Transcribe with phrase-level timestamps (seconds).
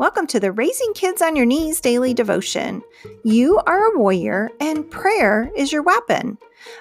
[0.00, 2.80] Welcome to the Raising Kids on Your Knees daily devotion.
[3.22, 6.38] You are a warrior, and prayer is your weapon.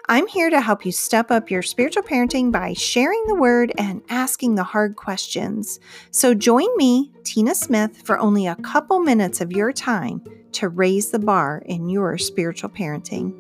[0.08, 4.02] I'm here to help you step up your spiritual parenting by sharing the word and
[4.08, 5.82] asking the hard questions.
[6.12, 10.24] So join me, Tina Smith, for only a couple minutes of your time
[10.54, 13.34] to raise the bar in your spiritual parenting.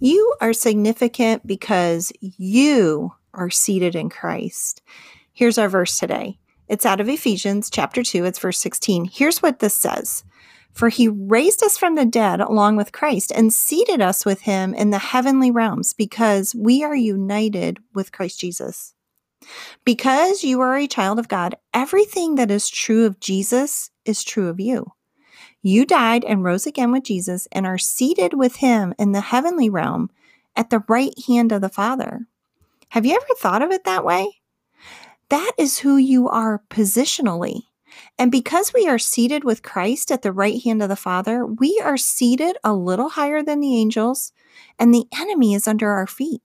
[0.00, 4.82] You are significant because you are seated in Christ.
[5.32, 6.38] Here's our verse today.
[6.68, 9.10] It's out of Ephesians chapter 2, it's verse 16.
[9.12, 10.24] Here's what this says
[10.72, 14.72] For he raised us from the dead along with Christ and seated us with him
[14.74, 18.94] in the heavenly realms because we are united with Christ Jesus.
[19.84, 24.48] Because you are a child of God, everything that is true of Jesus is true
[24.48, 24.92] of you.
[25.60, 29.70] You died and rose again with Jesus and are seated with him in the heavenly
[29.70, 30.10] realm
[30.56, 32.26] at the right hand of the Father.
[32.94, 34.36] Have you ever thought of it that way?
[35.28, 37.62] That is who you are positionally.
[38.20, 41.82] And because we are seated with Christ at the right hand of the Father, we
[41.82, 44.30] are seated a little higher than the angels,
[44.78, 46.40] and the enemy is under our feet.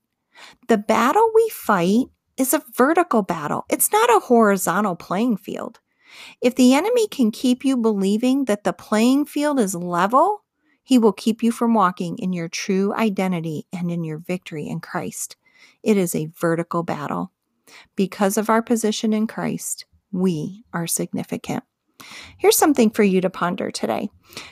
[0.68, 5.80] The battle we fight is a vertical battle, it's not a horizontal playing field.
[6.42, 10.44] If the enemy can keep you believing that the playing field is level,
[10.82, 14.80] he will keep you from walking in your true identity and in your victory in
[14.80, 15.36] Christ.
[15.84, 17.32] It is a vertical battle.
[17.96, 21.64] Because of our position in Christ, we are significant.
[22.38, 24.10] Here's something for you to ponder today.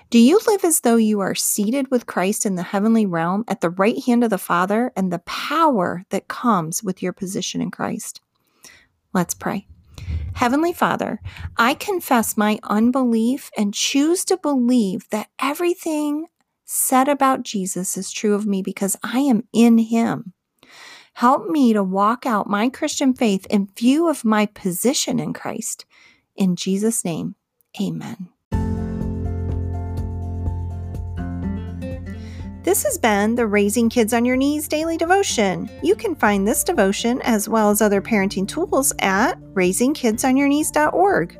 [0.09, 3.61] Do you live as though you are seated with Christ in the heavenly realm at
[3.61, 7.72] the right hand of the Father and the power that comes with your position in
[7.72, 8.22] Christ?
[9.13, 9.67] Let's pray.
[10.33, 11.19] Heavenly Father,
[11.58, 16.28] I confess my unbelief and choose to believe that everything
[16.66, 20.33] said about Jesus is true of me because I am in Him.
[21.18, 25.84] Help me to walk out my Christian faith in view of my position in Christ.
[26.36, 27.34] In Jesus' name,
[27.81, 28.30] amen.
[32.62, 35.68] This has been the Raising Kids on Your Knees daily devotion.
[35.81, 41.40] You can find this devotion as well as other parenting tools at raisingkidsonyourknees.org.